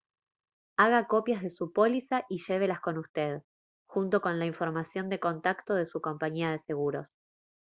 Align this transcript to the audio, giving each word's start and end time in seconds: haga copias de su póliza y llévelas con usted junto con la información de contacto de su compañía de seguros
haga 0.79 1.05
copias 1.05 1.43
de 1.43 1.51
su 1.51 1.73
póliza 1.73 2.25
y 2.27 2.43
llévelas 2.43 2.79
con 2.79 2.97
usted 2.97 3.43
junto 3.87 4.19
con 4.19 4.39
la 4.39 4.47
información 4.47 5.09
de 5.09 5.19
contacto 5.19 5.75
de 5.75 5.85
su 5.85 6.01
compañía 6.01 6.49
de 6.49 6.57
seguros 6.57 7.11